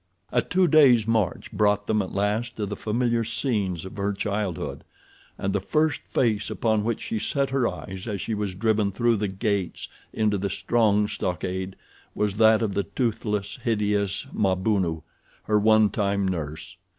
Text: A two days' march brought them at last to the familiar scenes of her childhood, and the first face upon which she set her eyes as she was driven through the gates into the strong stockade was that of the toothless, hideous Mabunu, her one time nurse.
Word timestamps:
A 0.31 0.41
two 0.41 0.67
days' 0.67 1.05
march 1.05 1.51
brought 1.51 1.85
them 1.85 2.01
at 2.01 2.11
last 2.11 2.55
to 2.55 2.65
the 2.65 2.75
familiar 2.75 3.23
scenes 3.23 3.85
of 3.85 3.97
her 3.97 4.13
childhood, 4.13 4.83
and 5.37 5.53
the 5.53 5.59
first 5.59 6.01
face 6.07 6.49
upon 6.49 6.83
which 6.83 6.99
she 7.01 7.19
set 7.19 7.51
her 7.51 7.67
eyes 7.67 8.07
as 8.07 8.19
she 8.19 8.33
was 8.33 8.55
driven 8.55 8.91
through 8.91 9.17
the 9.17 9.27
gates 9.27 9.87
into 10.11 10.39
the 10.39 10.49
strong 10.49 11.07
stockade 11.07 11.75
was 12.15 12.37
that 12.37 12.63
of 12.63 12.73
the 12.73 12.81
toothless, 12.85 13.59
hideous 13.63 14.25
Mabunu, 14.33 15.03
her 15.43 15.59
one 15.59 15.91
time 15.91 16.27
nurse. 16.27 16.77